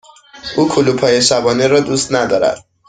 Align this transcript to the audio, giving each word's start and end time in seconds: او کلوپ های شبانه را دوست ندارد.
او 0.55 0.67
کلوپ 0.69 1.03
های 1.03 1.21
شبانه 1.21 1.67
را 1.67 1.79
دوست 1.79 2.11
ندارد. 2.13 2.65